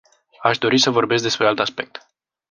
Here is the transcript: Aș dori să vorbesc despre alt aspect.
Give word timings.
Aș 0.41 0.57
dori 0.57 0.77
să 0.77 0.89
vorbesc 0.91 1.23
despre 1.23 1.47
alt 1.47 1.59
aspect. 1.59 2.11